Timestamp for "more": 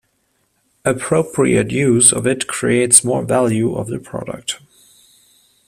3.03-3.23